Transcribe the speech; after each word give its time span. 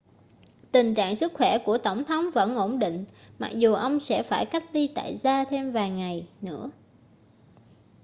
tình 0.71 0.95
trạng 0.95 1.15
sức 1.15 1.31
khỏe 1.35 1.57
của 1.65 1.77
tổng 1.77 2.03
thống 2.05 2.25
vẫn 2.33 2.55
ổn 2.55 2.79
định 2.79 3.05
mặc 3.39 3.51
dù 3.55 3.73
ông 3.73 3.99
sẽ 3.99 4.23
phải 4.23 4.45
cách 4.45 4.63
ly 4.71 4.89
tại 4.95 5.17
gia 5.17 5.45
thêm 5.49 5.71
vài 5.71 5.89
ngày 5.89 6.27
nữa 6.41 6.69